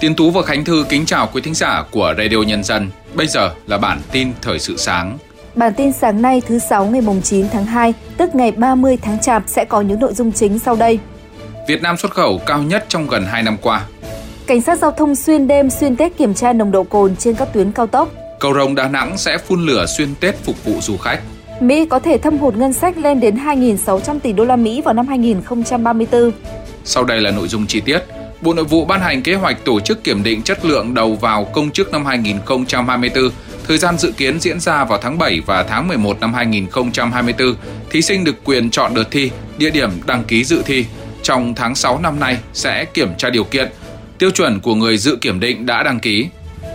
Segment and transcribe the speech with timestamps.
[0.00, 2.90] Tiến Tú và Khánh Thư kính chào quý thính giả của Radio Nhân dân.
[3.14, 5.18] Bây giờ là bản tin thời sự sáng.
[5.54, 9.42] Bản tin sáng nay thứ sáu ngày 9 tháng 2, tức ngày 30 tháng Chạp
[9.46, 10.98] sẽ có những nội dung chính sau đây.
[11.68, 13.86] Việt Nam xuất khẩu cao nhất trong gần 2 năm qua.
[14.46, 17.48] Cảnh sát giao thông xuyên đêm xuyên Tết kiểm tra nồng độ cồn trên các
[17.52, 18.08] tuyến cao tốc.
[18.40, 21.20] Cầu Rồng Đà Nẵng sẽ phun lửa xuyên Tết phục vụ du khách.
[21.60, 24.94] Mỹ có thể thâm hụt ngân sách lên đến 2.600 tỷ đô la Mỹ vào
[24.94, 26.32] năm 2034.
[26.84, 27.98] Sau đây là nội dung chi tiết.
[28.40, 31.44] Bộ Nội vụ ban hành kế hoạch tổ chức kiểm định chất lượng đầu vào
[31.44, 33.30] công chức năm 2024.
[33.68, 37.54] Thời gian dự kiến diễn ra vào tháng 7 và tháng 11 năm 2024.
[37.90, 40.84] Thí sinh được quyền chọn đợt thi, địa điểm đăng ký dự thi.
[41.22, 43.68] Trong tháng 6 năm nay sẽ kiểm tra điều kiện,
[44.18, 46.28] tiêu chuẩn của người dự kiểm định đã đăng ký.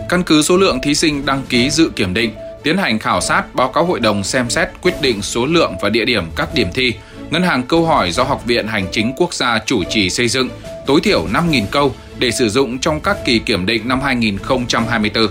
[0.09, 2.31] Căn cứ số lượng thí sinh đăng ký dự kiểm định,
[2.65, 5.89] tiến hành khảo sát báo cáo hội đồng xem xét quyết định số lượng và
[5.89, 6.93] địa điểm các điểm thi.
[7.29, 10.49] Ngân hàng câu hỏi do Học viện Hành chính Quốc gia chủ trì xây dựng,
[10.85, 15.27] tối thiểu 5.000 câu để sử dụng trong các kỳ kiểm định năm 2024.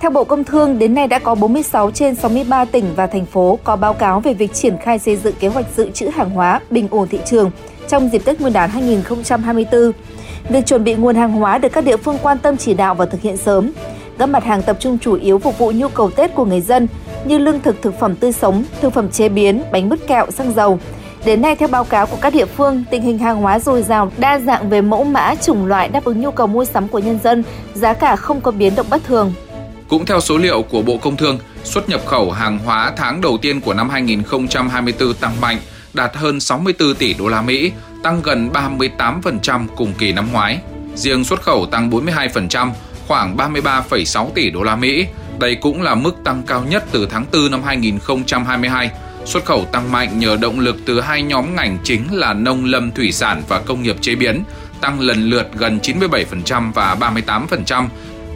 [0.00, 3.58] Theo Bộ Công Thương, đến nay đã có 46 trên 63 tỉnh và thành phố
[3.64, 6.60] có báo cáo về việc triển khai xây dựng kế hoạch dự trữ hàng hóa
[6.70, 7.50] bình ổn thị trường
[7.88, 9.92] trong dịp Tết Nguyên đán 2024.
[10.48, 13.06] Việc chuẩn bị nguồn hàng hóa được các địa phương quan tâm chỉ đạo và
[13.06, 13.72] thực hiện sớm.
[14.18, 16.88] Các mặt hàng tập trung chủ yếu phục vụ nhu cầu Tết của người dân
[17.24, 20.54] như lương thực thực phẩm tươi sống, thực phẩm chế biến, bánh mứt kẹo, xăng
[20.54, 20.78] dầu.
[21.24, 24.12] Đến nay, theo báo cáo của các địa phương, tình hình hàng hóa dồi dào,
[24.18, 27.18] đa dạng về mẫu mã, chủng loại đáp ứng nhu cầu mua sắm của nhân
[27.24, 29.32] dân, giá cả không có biến động bất thường.
[29.88, 33.38] Cũng theo số liệu của Bộ Công Thương, xuất nhập khẩu hàng hóa tháng đầu
[33.42, 35.58] tiên của năm 2024 tăng mạnh,
[35.94, 40.58] đạt hơn 64 tỷ đô la Mỹ, tăng gần 38% cùng kỳ năm ngoái.
[40.94, 42.70] Riêng xuất khẩu tăng 42%,
[43.08, 45.06] khoảng 33,6 tỷ đô la Mỹ.
[45.38, 48.90] Đây cũng là mức tăng cao nhất từ tháng 4 năm 2022.
[49.24, 52.92] Xuất khẩu tăng mạnh nhờ động lực từ hai nhóm ngành chính là nông lâm
[52.92, 54.44] thủy sản và công nghiệp chế biến,
[54.80, 57.86] tăng lần lượt gần 97% và 38%.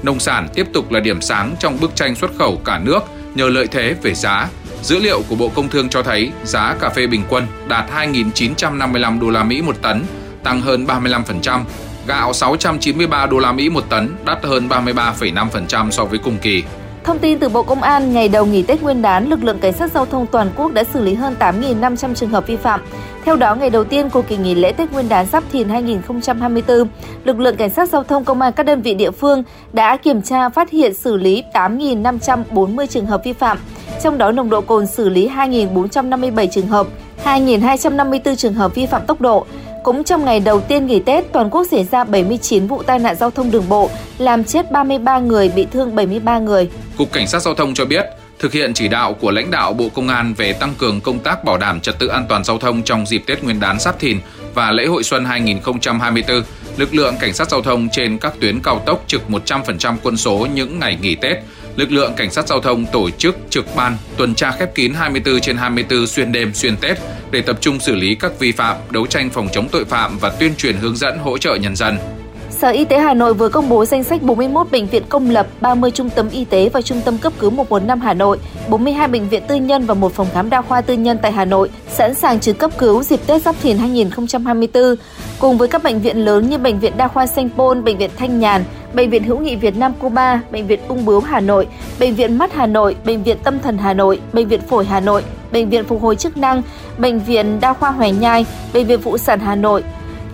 [0.02, 3.00] Nông sản tiếp tục là điểm sáng trong bức tranh xuất khẩu cả nước
[3.34, 4.48] nhờ lợi thế về giá.
[4.82, 9.20] Dữ liệu của Bộ Công Thương cho thấy giá cà phê bình quân đạt 2.955
[9.20, 10.04] đô la Mỹ một tấn,
[10.44, 11.60] tăng hơn 35%,
[12.08, 16.62] gạo 693 đô la Mỹ một tấn, đắt hơn 33,5% so với cùng kỳ.
[17.04, 19.72] Thông tin từ Bộ Công an, ngày đầu nghỉ Tết Nguyên đán, lực lượng cảnh
[19.72, 22.80] sát giao thông toàn quốc đã xử lý hơn 8.500 trường hợp vi phạm.
[23.24, 26.88] Theo đó, ngày đầu tiên của kỳ nghỉ lễ Tết Nguyên đán Giáp Thìn 2024,
[27.24, 29.42] lực lượng cảnh sát giao thông công an các đơn vị địa phương
[29.72, 33.58] đã kiểm tra phát hiện xử lý 8.540 trường hợp vi phạm,
[34.02, 36.86] trong đó nồng độ cồn xử lý 2.457 trường hợp,
[37.24, 39.46] 2.254 trường hợp vi phạm tốc độ,
[39.82, 43.16] cũng trong ngày đầu tiên nghỉ Tết, toàn quốc xảy ra 79 vụ tai nạn
[43.16, 46.70] giao thông đường bộ, làm chết 33 người, bị thương 73 người.
[46.96, 48.06] Cục Cảnh sát Giao thông cho biết,
[48.38, 51.44] thực hiện chỉ đạo của lãnh đạo Bộ Công an về tăng cường công tác
[51.44, 54.18] bảo đảm trật tự an toàn giao thông trong dịp Tết Nguyên đán Giáp Thìn
[54.54, 56.42] và lễ hội xuân 2024,
[56.76, 60.46] lực lượng cảnh sát giao thông trên các tuyến cao tốc trực 100% quân số
[60.54, 61.36] những ngày nghỉ Tết.
[61.78, 65.40] Lực lượng cảnh sát giao thông tổ chức trực ban tuần tra khép kín 24
[65.40, 66.98] trên 24 xuyên đêm xuyên Tết
[67.30, 70.30] để tập trung xử lý các vi phạm, đấu tranh phòng chống tội phạm và
[70.40, 72.17] tuyên truyền hướng dẫn hỗ trợ nhân dân.
[72.60, 75.46] Sở Y tế Hà Nội vừa công bố danh sách 41 bệnh viện công lập,
[75.60, 78.38] 30 trung tâm y tế và trung tâm cấp cứu 115 Hà Nội,
[78.68, 81.44] 42 bệnh viện tư nhân và một phòng khám đa khoa tư nhân tại Hà
[81.44, 84.96] Nội sẵn sàng trực cấp cứu dịp Tết Giáp Thìn 2024,
[85.38, 88.10] cùng với các bệnh viện lớn như bệnh viện Đa khoa Sanh Pôn, bệnh viện
[88.16, 91.66] Thanh Nhàn, bệnh viện Hữu nghị Việt Nam Cuba, bệnh viện Ung bướu Hà Nội,
[92.00, 95.00] bệnh viện Mắt Hà Nội, bệnh viện Tâm thần Hà Nội, bệnh viện Phổi Hà
[95.00, 96.62] Nội, bệnh viện Phục hồi chức năng,
[96.98, 99.84] bệnh viện Đa khoa Hoài Nhai, bệnh viện Phụ sản Hà Nội,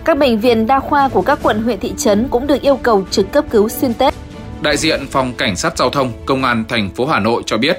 [0.05, 3.07] các bệnh viện đa khoa của các quận huyện thị trấn cũng được yêu cầu
[3.11, 4.13] trực cấp cứu xuyên Tết.
[4.61, 7.77] Đại diện Phòng Cảnh sát Giao thông Công an thành phố Hà Nội cho biết,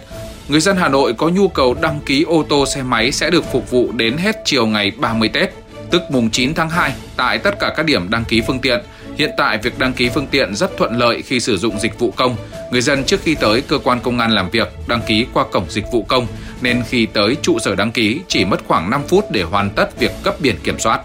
[0.48, 3.44] người dân Hà Nội có nhu cầu đăng ký ô tô xe máy sẽ được
[3.52, 5.54] phục vụ đến hết chiều ngày 30 Tết,
[5.90, 8.80] tức mùng 9 tháng 2 tại tất cả các điểm đăng ký phương tiện.
[9.16, 12.10] Hiện tại việc đăng ký phương tiện rất thuận lợi khi sử dụng dịch vụ
[12.10, 12.36] công.
[12.70, 15.66] Người dân trước khi tới cơ quan công an làm việc đăng ký qua cổng
[15.68, 16.26] dịch vụ công
[16.60, 19.98] nên khi tới trụ sở đăng ký chỉ mất khoảng 5 phút để hoàn tất
[19.98, 21.00] việc cấp biển kiểm soát.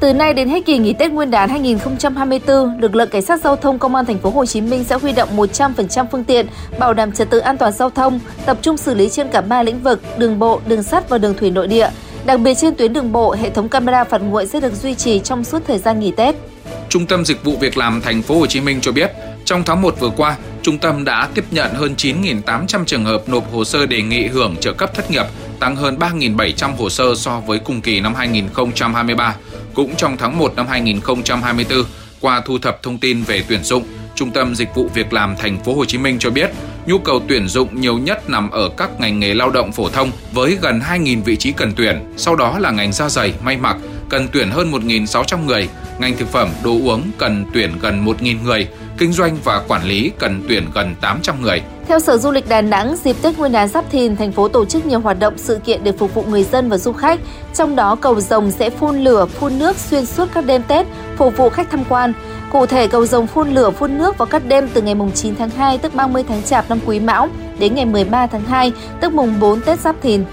[0.00, 3.56] Từ nay đến hết kỳ nghỉ Tết Nguyên đán 2024, lực lượng cảnh sát giao
[3.56, 6.46] thông công an thành phố Hồ Chí Minh sẽ huy động 100% phương tiện,
[6.78, 9.62] bảo đảm trật tự an toàn giao thông, tập trung xử lý trên cả ba
[9.62, 11.88] lĩnh vực: đường bộ, đường sắt và đường thủy nội địa.
[12.26, 15.20] Đặc biệt trên tuyến đường bộ, hệ thống camera phạt nguội sẽ được duy trì
[15.20, 16.34] trong suốt thời gian nghỉ Tết.
[16.88, 19.10] Trung tâm Dịch vụ Việc làm thành phố Hồ Chí Minh cho biết,
[19.44, 23.52] trong tháng 1 vừa qua, trung tâm đã tiếp nhận hơn 9.800 trường hợp nộp
[23.52, 25.24] hồ sơ đề nghị hưởng trợ cấp thất nghiệp,
[25.60, 29.36] tăng hơn 3.700 hồ sơ so với cùng kỳ năm 2023.
[29.74, 31.84] Cũng trong tháng 1 năm 2024,
[32.20, 33.84] qua thu thập thông tin về tuyển dụng,
[34.14, 36.50] Trung tâm Dịch vụ Việc làm Thành phố Hồ Chí Minh cho biết,
[36.86, 40.10] nhu cầu tuyển dụng nhiều nhất nằm ở các ngành nghề lao động phổ thông
[40.32, 43.76] với gần 2.000 vị trí cần tuyển, sau đó là ngành da giày, may mặc,
[44.08, 45.68] cần tuyển hơn 1.600 người,
[45.98, 48.68] ngành thực phẩm, đồ uống cần tuyển gần 1.000 người,
[48.98, 51.62] kinh doanh và quản lý cần tuyển gần 800 người.
[51.88, 54.64] Theo Sở Du lịch Đà Nẵng, dịp Tết Nguyên đán Giáp Thìn, thành phố tổ
[54.64, 57.20] chức nhiều hoạt động sự kiện để phục vụ người dân và du khách.
[57.54, 60.86] Trong đó, cầu rồng sẽ phun lửa, phun nước xuyên suốt các đêm Tết,
[61.16, 62.12] phục vụ khách tham quan.
[62.52, 65.50] Cụ thể, cầu rồng phun lửa, phun nước vào các đêm từ ngày 9 tháng
[65.50, 69.40] 2 tức 30 tháng Chạp năm Quý Mão đến ngày 13 tháng 2 tức mùng
[69.40, 70.24] 4 Tết Giáp Thìn.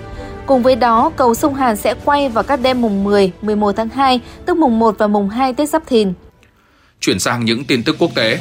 [0.45, 3.89] Cùng với đó, cầu sông Hàn sẽ quay vào các đêm mùng 10, 11 tháng
[3.89, 6.13] 2 tức mùng 1 và mùng 2 Tết Giáp Thìn.
[7.01, 8.39] Chuyển sang những tin tức quốc tế,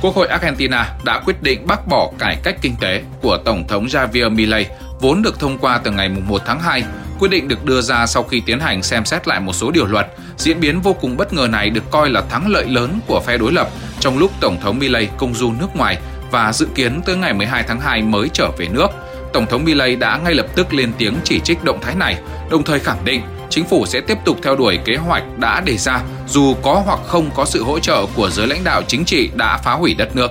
[0.00, 3.86] Quốc hội Argentina đã quyết định bác bỏ cải cách kinh tế của Tổng thống
[3.86, 4.66] Javier Milei
[5.00, 6.84] vốn được thông qua từ ngày 1 tháng 2.
[7.18, 9.86] Quyết định được đưa ra sau khi tiến hành xem xét lại một số điều
[9.86, 10.06] luật.
[10.36, 13.38] Diễn biến vô cùng bất ngờ này được coi là thắng lợi lớn của phe
[13.38, 13.68] đối lập
[14.00, 15.98] trong lúc Tổng thống Milei công du nước ngoài
[16.30, 18.88] và dự kiến tới ngày 12 tháng 2 mới trở về nước.
[19.32, 22.18] Tổng thống Milei đã ngay lập tức lên tiếng chỉ trích động thái này,
[22.50, 23.22] đồng thời khẳng định
[23.52, 26.98] chính phủ sẽ tiếp tục theo đuổi kế hoạch đã đề ra dù có hoặc
[27.06, 30.16] không có sự hỗ trợ của giới lãnh đạo chính trị đã phá hủy đất
[30.16, 30.30] nước.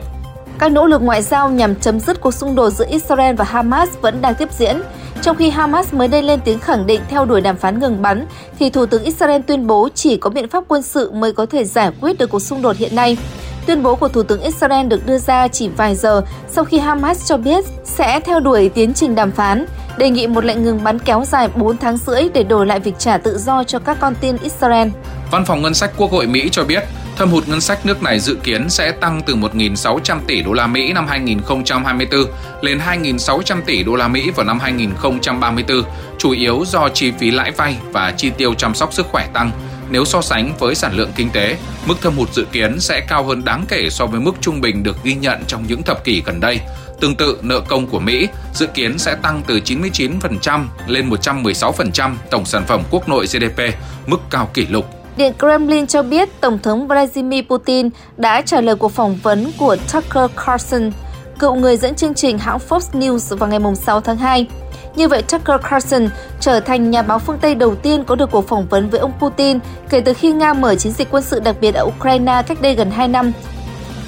[0.60, 3.90] Các nỗ lực ngoại giao nhằm chấm dứt cuộc xung đột giữa Israel và Hamas
[4.02, 4.82] vẫn đang tiếp diễn.
[5.22, 8.26] Trong khi Hamas mới đây lên tiếng khẳng định theo đuổi đàm phán ngừng bắn,
[8.60, 11.66] thì Thủ tướng Israel tuyên bố chỉ có biện pháp quân sự mới có thể
[11.66, 13.18] giải quyết được cuộc xung đột hiện nay.
[13.66, 17.26] Tuyên bố của Thủ tướng Israel được đưa ra chỉ vài giờ sau khi Hamas
[17.26, 19.66] cho biết sẽ theo đuổi tiến trình đàm phán,
[19.98, 23.00] đề nghị một lệnh ngừng bắn kéo dài 4 tháng rưỡi để đổi lại việc
[23.00, 24.88] trả tự do cho các con tin Israel.
[25.32, 26.84] Văn phòng Ngân sách Quốc hội Mỹ cho biết,
[27.18, 30.68] thâm hụt ngân sách nước này dự kiến sẽ tăng từ 1.600 tỷ đô la
[30.68, 32.26] Mỹ năm 2024
[32.62, 35.84] lên 2.600 tỷ đô la Mỹ vào năm 2034,
[36.18, 39.52] chủ yếu do chi phí lãi vay và chi tiêu chăm sóc sức khỏe tăng
[39.92, 43.24] nếu so sánh với sản lượng kinh tế, mức thâm hụt dự kiến sẽ cao
[43.24, 46.22] hơn đáng kể so với mức trung bình được ghi nhận trong những thập kỷ
[46.26, 46.60] gần đây.
[47.00, 52.46] Tương tự, nợ công của Mỹ dự kiến sẽ tăng từ 99% lên 116% tổng
[52.46, 53.60] sản phẩm quốc nội GDP,
[54.08, 54.86] mức cao kỷ lục.
[55.18, 59.76] Điện Kremlin cho biết Tổng thống Vladimir Putin đã trả lời cuộc phỏng vấn của
[59.94, 60.92] Tucker Carlson,
[61.40, 64.48] cựu người dẫn chương trình hãng Fox News vào ngày 6 tháng 2.
[64.96, 66.10] Như vậy, Tucker Carlson
[66.40, 69.14] trở thành nhà báo phương Tây đầu tiên có được cuộc phỏng vấn với ông
[69.20, 69.60] Putin
[69.90, 72.76] kể từ khi Nga mở chiến dịch quân sự đặc biệt ở Ukraine cách đây
[72.76, 73.32] gần 2 năm.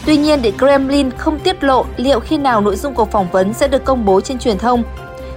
[0.05, 3.53] Tuy nhiên, Điện Kremlin không tiết lộ liệu khi nào nội dung cuộc phỏng vấn
[3.53, 4.83] sẽ được công bố trên truyền thông.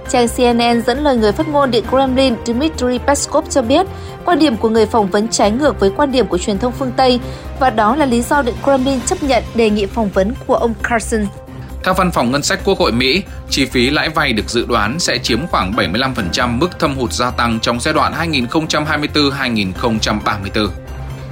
[0.09, 3.87] Trang CNN dẫn lời người phát ngôn Điện Kremlin Dmitry Peskov cho biết
[4.25, 6.91] quan điểm của người phỏng vấn trái ngược với quan điểm của truyền thông phương
[6.97, 7.19] Tây
[7.59, 10.73] và đó là lý do Điện Kremlin chấp nhận đề nghị phỏng vấn của ông
[10.83, 11.25] Carson.
[11.83, 14.99] Theo Văn phòng Ngân sách Quốc hội Mỹ, chi phí lãi vay được dự đoán
[14.99, 20.67] sẽ chiếm khoảng 75% mức thâm hụt gia tăng trong giai đoạn 2024-2034.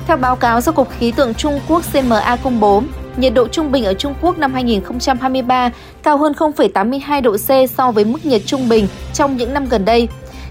[0.08, 2.84] Theo báo cáo do Cục Khí tượng Trung Quốc CMA công bố,
[3.18, 5.72] nhiệt độ trung bình ở Trung Quốc năm 2023
[6.04, 9.86] cao hơn 0,82 độ C so với mức nhiệt trung bình trong những năm gần
[9.86, 10.08] đây.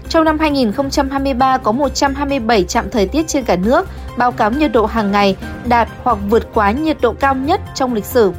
[0.09, 3.87] Trong năm 2023 có 127 trạm thời tiết trên cả nước
[4.17, 7.93] báo cáo nhiệt độ hàng ngày đạt hoặc vượt quá nhiệt độ cao nhất trong
[7.93, 8.31] lịch sử.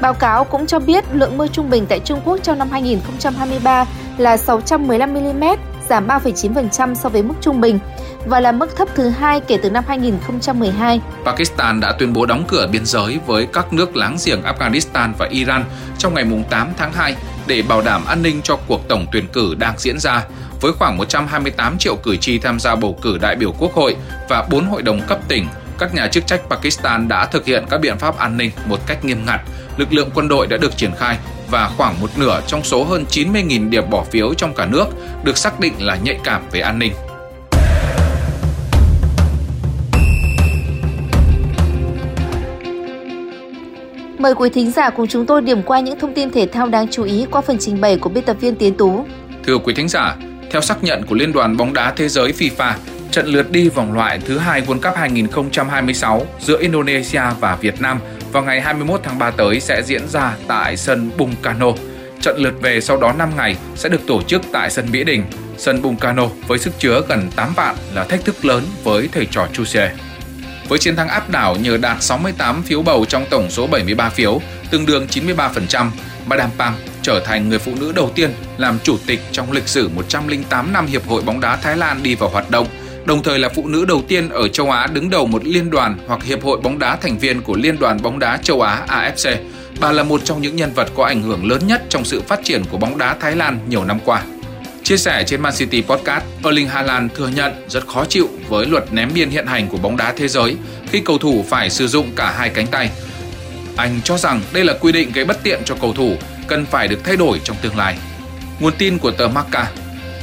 [0.00, 3.84] Báo cáo cũng cho biết lượng mưa trung bình tại Trung Quốc trong năm 2023
[4.18, 5.44] là 615 mm,
[5.88, 7.78] giảm 3,9% so với mức trung bình
[8.26, 11.00] và là mức thấp thứ hai kể từ năm 2012.
[11.24, 15.26] Pakistan đã tuyên bố đóng cửa biên giới với các nước láng giềng Afghanistan và
[15.30, 15.64] Iran
[15.98, 17.16] trong ngày 8 tháng 2
[17.46, 20.24] để bảo đảm an ninh cho cuộc tổng tuyển cử đang diễn ra
[20.60, 23.96] với khoảng 128 triệu cử tri tham gia bầu cử đại biểu quốc hội
[24.28, 25.46] và 4 hội đồng cấp tỉnh
[25.78, 29.04] các nhà chức trách Pakistan đã thực hiện các biện pháp an ninh một cách
[29.04, 29.40] nghiêm ngặt.
[29.76, 31.18] Lực lượng quân đội đã được triển khai
[31.50, 34.86] và khoảng một nửa trong số hơn 90.000 điểm bỏ phiếu trong cả nước
[35.24, 36.92] được xác định là nhạy cảm về an ninh.
[44.18, 46.86] Mời quý thính giả cùng chúng tôi điểm qua những thông tin thể thao đáng
[46.90, 49.04] chú ý qua phần trình bày của biên tập viên Tiến Tú.
[49.46, 50.16] Thưa quý thính giả,
[50.50, 52.72] theo xác nhận của Liên đoàn bóng đá thế giới FIFA,
[53.10, 58.00] trận lượt đi vòng loại thứ hai World Cup 2026 giữa Indonesia và Việt Nam
[58.32, 61.66] vào ngày 21 tháng 3 tới sẽ diễn ra tại sân Bung Karno.
[62.20, 65.24] Trận lượt về sau đó 5 ngày sẽ được tổ chức tại sân Mỹ Đình.
[65.58, 69.26] Sân Bung Karno với sức chứa gần 8 vạn là thách thức lớn với thầy
[69.30, 69.92] trò Chuse.
[70.68, 74.40] Với chiến thắng áp đảo nhờ đạt 68 phiếu bầu trong tổng số 73 phiếu,
[74.70, 75.90] tương đương 93%,
[76.26, 79.88] Madame Pang trở thành người phụ nữ đầu tiên làm chủ tịch trong lịch sử
[79.88, 82.66] 108 năm Hiệp hội bóng đá Thái Lan đi vào hoạt động–
[83.06, 85.96] đồng thời là phụ nữ đầu tiên ở châu Á đứng đầu một liên đoàn
[86.06, 89.36] hoặc hiệp hội bóng đá thành viên của Liên đoàn bóng đá châu Á AFC.
[89.80, 92.40] Bà là một trong những nhân vật có ảnh hưởng lớn nhất trong sự phát
[92.44, 94.22] triển của bóng đá Thái Lan nhiều năm qua.
[94.82, 98.92] Chia sẻ trên Man City Podcast, Erling Haaland thừa nhận rất khó chịu với luật
[98.92, 100.56] ném biên hiện hành của bóng đá thế giới
[100.90, 102.90] khi cầu thủ phải sử dụng cả hai cánh tay.
[103.76, 106.88] Anh cho rằng đây là quy định gây bất tiện cho cầu thủ, cần phải
[106.88, 107.98] được thay đổi trong tương lai.
[108.60, 109.70] Nguồn tin của tờ Marca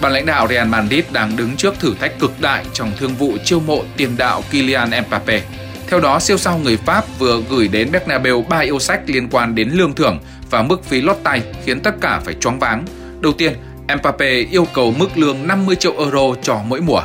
[0.04, 3.38] Ban lãnh đạo Real Madrid đang đứng trước thử thách cực đại trong thương vụ
[3.46, 5.42] chiêu mộ tiền đạo Kylian Mbappe.
[5.88, 9.56] Theo đó, siêu sao người Pháp vừa gửi đến Bernabeu 3 yêu sách liên quan
[9.56, 10.20] đến lương thưởng
[10.50, 12.86] và mức phí lót tay khiến tất cả phải choáng váng.
[13.20, 13.54] Đầu tiên,
[14.00, 17.02] Mbappe yêu cầu mức lương 50 triệu euro cho mỗi mùa.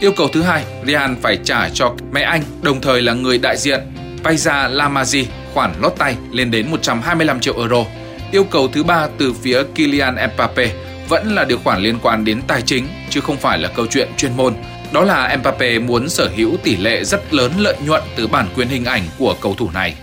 [0.00, 3.56] Yêu cầu thứ hai, Real phải trả cho mẹ anh, đồng thời là người đại
[3.56, 3.80] diện,
[4.24, 5.24] Payza Lamazi,
[5.54, 7.84] khoản lót tay lên đến 125 triệu euro.
[8.32, 10.70] Yêu cầu thứ ba từ phía Kylian Mbappe
[11.08, 14.08] vẫn là điều khoản liên quan đến tài chính, chứ không phải là câu chuyện
[14.16, 14.54] chuyên môn.
[14.92, 18.68] Đó là Mbappe muốn sở hữu tỷ lệ rất lớn lợi nhuận từ bản quyền
[18.68, 19.96] hình ảnh của cầu thủ này.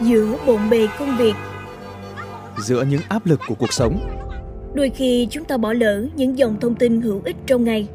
[0.00, 1.34] Giữa bộn bề công việc
[2.58, 4.14] Giữa những áp lực của cuộc sống
[4.74, 7.86] Đôi khi chúng ta bỏ lỡ những dòng thông tin hữu ích trong ngày.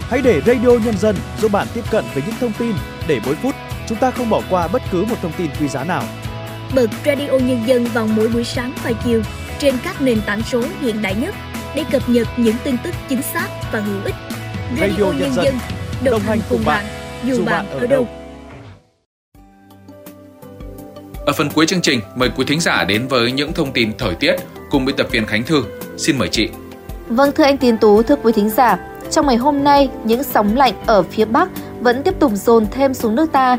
[0.00, 2.72] Hãy để Radio Nhân dân giúp bạn tiếp cận với những thông tin
[3.08, 3.54] để mỗi phút
[3.86, 6.02] chúng ta không bỏ qua bất cứ một thông tin quý giá nào.
[6.74, 9.22] Bật Radio Nhân dân vào mỗi buổi sáng và chiều
[9.58, 11.34] trên các nền tảng số hiện đại nhất
[11.74, 14.14] để cập nhật những tin tức chính xác và hữu ích.
[14.80, 15.54] Radio, Radio Nhân, Nhân dân
[16.04, 16.84] đồng hành cùng bạn,
[17.24, 18.08] dù bạn ở đâu.
[21.26, 24.14] Ở phần cuối chương trình, mời quý thính giả đến với những thông tin thời
[24.14, 24.34] tiết
[24.70, 25.64] cùng biên tập viên Khánh Thư.
[25.96, 26.48] Xin mời chị.
[27.08, 28.78] Vâng thưa anh Tiến Tú, thưa quý thính giả,
[29.10, 31.48] trong ngày hôm nay, những sóng lạnh ở phía Bắc
[31.80, 33.58] vẫn tiếp tục dồn thêm xuống nước ta.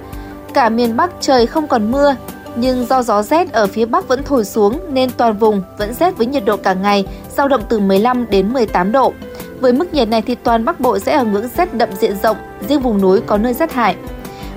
[0.54, 2.16] Cả miền Bắc trời không còn mưa,
[2.56, 6.18] nhưng do gió rét ở phía Bắc vẫn thổi xuống nên toàn vùng vẫn rét
[6.18, 7.06] với nhiệt độ cả ngày,
[7.38, 9.14] dao động từ 15 đến 18 độ.
[9.60, 12.38] Với mức nhiệt này thì toàn Bắc Bộ sẽ ở ngưỡng rét đậm diện rộng,
[12.70, 13.96] riêng vùng núi có nơi rét hại.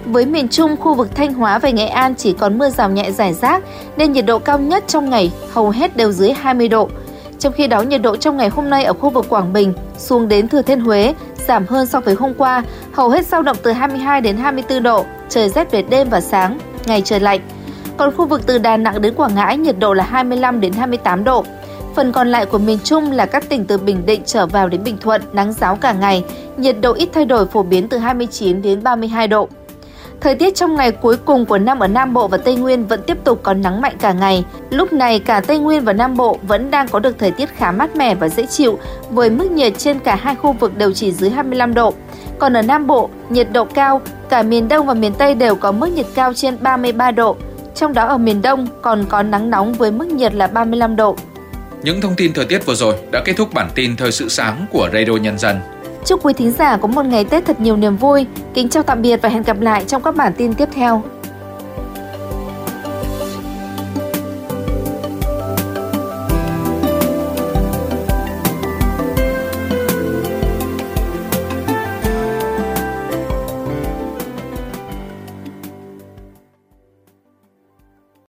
[0.05, 3.11] Với miền Trung, khu vực Thanh Hóa và Nghệ An chỉ còn mưa rào nhẹ
[3.12, 3.62] rải rác
[3.97, 6.88] nên nhiệt độ cao nhất trong ngày hầu hết đều dưới 20 độ.
[7.38, 10.28] Trong khi đó, nhiệt độ trong ngày hôm nay ở khu vực Quảng Bình xuống
[10.28, 11.14] đến Thừa Thiên Huế
[11.49, 12.62] giảm hơn so với hôm qua,
[12.93, 16.59] hầu hết dao động từ 22 đến 24 độ, trời rét về đêm và sáng,
[16.87, 17.40] ngày trời lạnh.
[17.99, 21.25] Còn khu vực từ Đà Nẵng đến Quảng Ngãi nhiệt độ là 25 đến 28
[21.25, 21.45] độ.
[21.95, 24.85] Phần còn lại của miền Trung là các tỉnh từ Bình Định trở vào đến
[24.85, 26.25] Bình Thuận, nắng giáo cả ngày,
[26.57, 29.49] nhiệt độ ít thay đổi phổ biến từ 29 đến 32 độ.
[30.21, 33.00] Thời tiết trong ngày cuối cùng của năm ở Nam Bộ và Tây Nguyên vẫn
[33.07, 34.45] tiếp tục có nắng mạnh cả ngày.
[34.71, 37.71] Lúc này cả Tây Nguyên và Nam Bộ vẫn đang có được thời tiết khá
[37.73, 38.78] mát mẻ và dễ chịu,
[39.11, 41.95] với mức nhiệt trên cả hai khu vực đều chỉ dưới 25 độ.
[42.38, 45.73] Còn ở Nam Bộ, nhiệt độ cao, cả miền Đông và miền Tây đều có
[45.73, 47.37] mức nhiệt cao trên 33 độ.
[47.79, 51.17] Trong đó ở miền Đông còn có nắng nóng với mức nhiệt là 35 độ.
[51.83, 54.67] Những thông tin thời tiết vừa rồi đã kết thúc bản tin thời sự sáng
[54.73, 55.61] của Radio Nhân dân.
[56.05, 58.27] Chúc quý thính giả có một ngày Tết thật nhiều niềm vui.
[58.55, 61.03] Kính chào tạm biệt và hẹn gặp lại trong các bản tin tiếp theo.